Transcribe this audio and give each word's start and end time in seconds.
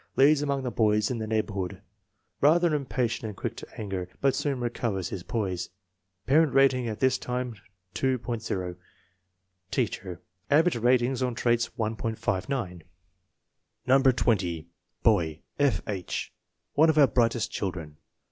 Leads 0.15 0.41
among 0.41 0.63
the 0.63 0.71
boys 0.71 1.11
in 1.11 1.19
the 1.19 1.27
neighbor 1.27 1.53
hood. 1.53 1.79
Rather 2.41 2.73
impatient 2.73 3.23
and 3.23 3.37
quick 3.37 3.55
to 3.55 3.67
anger, 3.79 4.09
but 4.19 4.33
soon 4.33 4.59
recovers 4.59 5.09
his 5.09 5.21
poise. 5.21 5.69
Parent 6.25 6.55
rating 6.55 6.87
at 6.87 6.99
this 6.99 7.19
time, 7.19 7.53
2.00. 7.93 8.77
Teacher. 9.69 10.19
Average 10.49 10.77
rating 10.77 11.21
on 11.21 11.35
traits, 11.35 11.69
1.59. 11.77 12.81
No. 13.85 14.01
20. 14.01 14.67
Boy: 15.03 15.41
F. 15.59 15.83
H. 15.85 16.33
One 16.73 16.89
of 16.89 16.97
our 16.97 17.05
brightest 17.05 17.51
chil 17.51 17.69
dren. 17.69 17.97